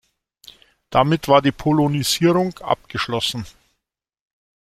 [0.89, 3.45] Damit war die Polonisierung abgeschlossen.